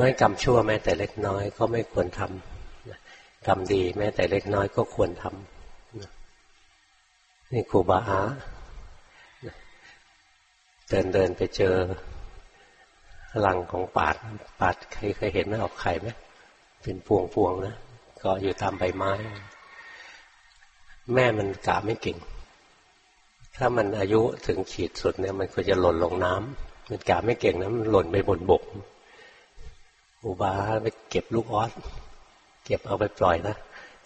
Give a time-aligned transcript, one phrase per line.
[0.00, 8.20] ราะกรรมชั่วแม้แต่เล็กน้อยก็ไม่ควรทำกรรมดีแม้แต่เล็กน้อยก็ควรทำนี่ครูบาอา
[10.88, 11.74] เดินเดินไปเจอ
[13.46, 14.16] ลังของปาด
[14.60, 16.08] ปาดใครเคยเห็นไหมออกไข่ไหม
[16.82, 17.76] เป็นพวงพวงนะ
[18.22, 19.12] ก็อยู่ตามใบไม้
[21.14, 22.18] แม่มันกะไม่เก่ง
[23.56, 28.62] ถ้ามันอายุถึงขีดสุดเนี่ย มันควรจะหล่นลงน้ำมันกะไม่เก่งนะมันหล่นไปบนบก
[30.24, 31.70] อุบาไปเก็บลูกออส
[32.64, 33.56] เก็บเอาไปปล่อยนะ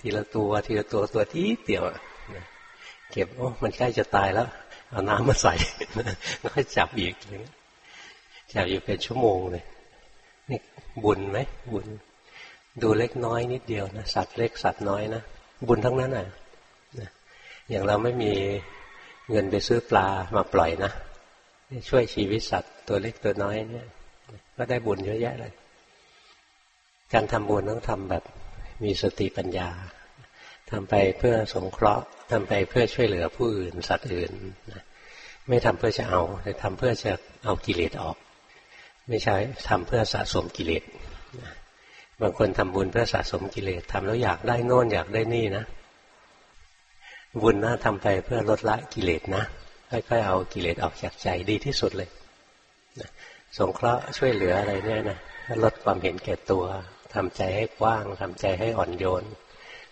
[0.00, 1.82] ทีละตัวทีละตัวตัวที่เดียว
[3.12, 4.48] เก็บโอ้มันใกล้จะตายแล้ว
[4.90, 5.54] เอาน้ำมาใส่
[6.40, 7.14] แล้วก็จับอีก
[8.54, 9.64] จับอยู่เป็นชั่วโมงเลย
[10.50, 10.60] นี่
[11.04, 11.38] บุญไหม
[11.72, 11.86] บุญ
[12.82, 15.22] ดูเล็กน้อยนิดเดียวนะสัตว์เล็กสัตว์น้อยนะ
[15.68, 16.26] บุญทั้งนั้นอะ
[17.70, 18.32] อย่างเราไม่มี
[19.30, 20.90] เงินไปซื้อปลามาปล่อยนะ
[21.88, 23.88] ช่วยชีวิตสัตว์ตัวเล็กตัวน้อยเนี่ย
[24.56, 25.52] ก็ได้บุญเยอะแยะเลย
[27.12, 28.24] การทำบุญต้องทำแบบ
[28.84, 29.68] มีสติปัญญา
[30.70, 34.32] ทำไปเพื่อสงเคราะห์ทำไปเพื่อช่วยเหลือผู้อื่นสัตว์อื่น
[35.48, 37.12] ไม่ทำเพื่อจะเอาแต่ทำเพื่อจะ
[37.44, 38.16] เอากิเลสออก
[39.08, 39.36] ไม่ใช่
[39.68, 40.82] ทำเพื่อสะสมกิเลส
[42.20, 45.64] บางคนทำบุญเพื่อสะสมกิเลสทำแล้วอยากได้โน่นอยากได้นี่นะ
[47.42, 49.44] บุญนะทำไปเพื่อลดละกิเลสนะ
[49.90, 52.08] ค่อยๆเอากิเลสออกจากใจดีที่สุดเลย
[53.58, 55.18] สงเคราะห์ช่วยเหลืออะไรเนี่ยนะ
[55.62, 56.64] ลดความเห็นแก่ตัว
[57.14, 59.24] ทำใจให้กว้างทำใจให้อ่อนโยน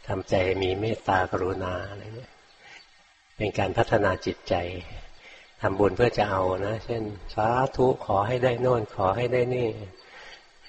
[0.08, 2.32] ทำใจมีเมตตากรุณาอะไรเนี่ย
[3.36, 4.54] เป็นการพัฒนาจิตใจ
[5.62, 7.02] ทำบุญเพื่อจะเอานะ เช่น
[7.34, 9.68] สาธุขอให้ได้โน่นขอให้ได้นี่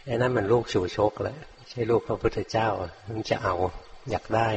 [0.05, 2.69] ไอ้นั้นมันลูกชูชกแล้วใช่ลูกพระพุทธเจ้า
[3.07, 3.55] มันจะเอา
[4.09, 4.49] อยากได้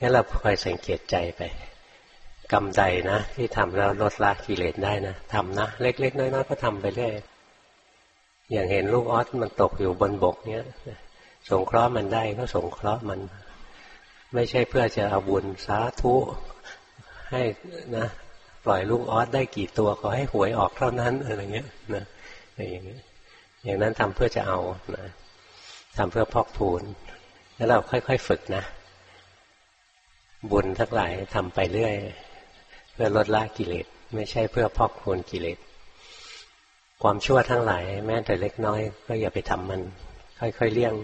[0.00, 1.42] งั้นเราคอยสังเกตใจไป
[2.52, 7.12] กรรมใดนะที่ทำแล้วลดละกิเลสได้นะทำนะเล็ก ๆ น้อยๆก็ทำไปเรื่อย
[8.52, 10.66] อย่างเห็นลูกออสมันตกอยู่บนบกเนี้ย
[11.50, 13.20] สงเคราะห์มันได้ก็สงเคราะห์มัน
[14.34, 16.14] ไม่ใช่เพื่อจะเอาบุญสาธุ
[17.30, 17.42] ให้
[17.96, 18.06] นะ
[18.64, 22.04] ปล่อยลูกออสได้กี่ตัวขอให้หวยออกเท่านั้นอะไรเงี้ยนะ
[22.70, 23.00] อย่างเงี้ย
[23.64, 24.58] อย่างนั้นทำเพื่อจะเอา
[24.96, 25.06] นะ
[25.96, 26.82] ทำเพื่อพอกพูน
[27.56, 28.64] แล้วเราค่อยๆฝึกนะ
[30.50, 31.94] บุญทั้งหลายทำไปเรื่อย
[32.94, 35.58] เพื่อลดละกิเลสไม่ใช่เพื่อพอกพูนกิเลส
[37.02, 39.80] ความชั่วทั้งหลายแม้แต่เล็กน้อย ก็อย่าไปทำมัน
[40.40, 40.94] ค่อยๆเลี่ยง